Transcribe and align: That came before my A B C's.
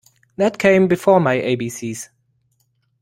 That 0.37 0.57
came 0.57 0.87
before 0.87 1.19
my 1.19 1.33
A 1.35 1.53
B 1.55 1.69
C's. 1.69 2.09